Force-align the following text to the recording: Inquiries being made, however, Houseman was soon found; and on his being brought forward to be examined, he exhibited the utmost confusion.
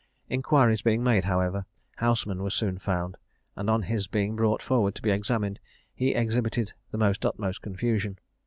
Inquiries 0.29 0.81
being 0.81 1.03
made, 1.03 1.25
however, 1.25 1.67
Houseman 1.97 2.41
was 2.41 2.55
soon 2.55 2.79
found; 2.79 3.17
and 3.55 3.69
on 3.69 3.83
his 3.83 4.07
being 4.07 4.35
brought 4.35 4.59
forward 4.59 4.95
to 4.95 5.01
be 5.03 5.11
examined, 5.11 5.59
he 5.93 6.15
exhibited 6.15 6.73
the 6.89 6.97
utmost 7.23 7.61
confusion. 7.61 8.17